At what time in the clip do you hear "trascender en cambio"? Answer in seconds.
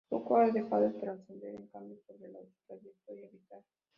0.93-1.95